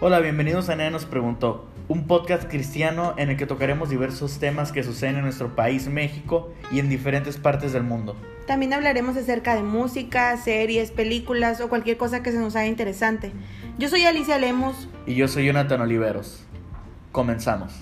Hola, 0.00 0.20
bienvenidos 0.20 0.68
a 0.68 0.76
Nena 0.76 0.90
nos 0.90 1.06
preguntó, 1.06 1.66
un 1.88 2.06
podcast 2.06 2.48
cristiano 2.48 3.14
en 3.16 3.30
el 3.30 3.36
que 3.36 3.46
tocaremos 3.46 3.90
diversos 3.90 4.38
temas 4.38 4.70
que 4.70 4.84
suceden 4.84 5.16
en 5.16 5.22
nuestro 5.22 5.56
país 5.56 5.88
México 5.88 6.52
y 6.70 6.78
en 6.78 6.88
diferentes 6.88 7.36
partes 7.36 7.72
del 7.72 7.82
mundo. 7.82 8.14
También 8.46 8.72
hablaremos 8.72 9.16
acerca 9.16 9.56
de 9.56 9.64
música, 9.64 10.36
series, 10.36 10.92
películas 10.92 11.60
o 11.60 11.68
cualquier 11.68 11.96
cosa 11.96 12.22
que 12.22 12.30
se 12.30 12.38
nos 12.38 12.54
haga 12.54 12.68
interesante. 12.68 13.32
Yo 13.76 13.88
soy 13.88 14.04
Alicia 14.04 14.38
Lemus. 14.38 14.88
Y 15.04 15.16
yo 15.16 15.26
soy 15.26 15.46
Jonathan 15.46 15.80
Oliveros. 15.80 16.44
Comenzamos. 17.10 17.72